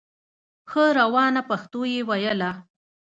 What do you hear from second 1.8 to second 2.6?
یې ویله